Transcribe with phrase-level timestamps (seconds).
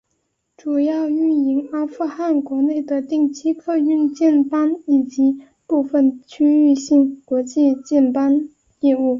[0.57, 9.09] 主要运营阿富汗国内的定期客运航班以及部分区域性国际航班业务。